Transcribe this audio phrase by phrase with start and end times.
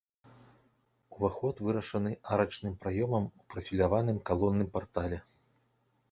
[1.17, 5.19] Уваход вырашаны арачным праёмам у прафіляваным калонным партале.